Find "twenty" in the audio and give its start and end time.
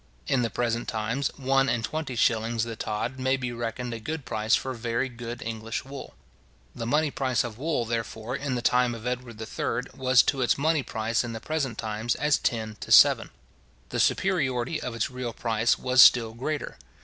1.85-2.15